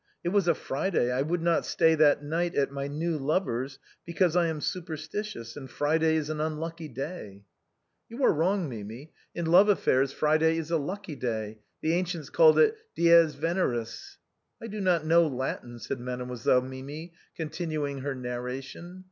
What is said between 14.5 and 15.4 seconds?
I do not know